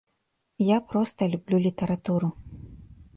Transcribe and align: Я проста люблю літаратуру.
Я 0.67 0.77
проста 0.93 1.21
люблю 1.33 1.57
літаратуру. 1.67 2.31